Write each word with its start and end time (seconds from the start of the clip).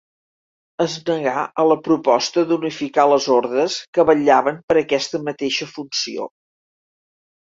Es 0.83 0.93
negà 1.09 1.41
a 1.63 1.65
la 1.71 1.75
proposta 1.87 2.45
d'unificar 2.51 3.05
les 3.11 3.27
ordes 3.37 3.75
que 3.97 4.07
vetllaven 4.11 4.57
per 4.71 4.77
aquesta 4.83 5.21
mateixa 5.29 5.69
funció. 5.75 6.27